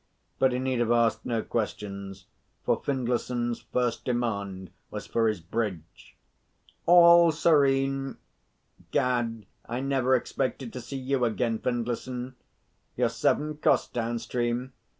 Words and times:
But 0.39 0.51
he 0.51 0.57
need 0.57 0.79
have 0.79 0.89
asked 0.91 1.27
no 1.27 1.43
questions, 1.43 2.25
for 2.65 2.81
Findlayson's 2.81 3.59
first 3.59 4.03
demand 4.03 4.71
was 4.89 5.05
for 5.05 5.27
his 5.27 5.39
bridge. 5.41 6.17
"All 6.87 7.31
serene! 7.31 8.17
'Gad, 8.89 9.45
I 9.69 9.79
never 9.79 10.15
expected 10.15 10.73
to 10.73 10.81
see 10.81 10.97
you 10.97 11.23
again, 11.23 11.59
Findlayson. 11.59 12.33
You're 12.97 13.09
seven 13.09 13.57
koss 13.57 13.87
downstream. 13.93 14.73